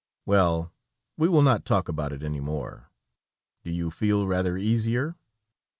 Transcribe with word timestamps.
"Well, 0.25 0.73
we 1.15 1.29
will 1.29 1.43
not 1.43 1.63
talk 1.63 1.87
about 1.87 2.11
it 2.11 2.23
any 2.23 2.39
more. 2.39 2.89
Do 3.63 3.69
you 3.69 3.91
feel 3.91 4.25
rather 4.25 4.57
easier?" 4.57 5.15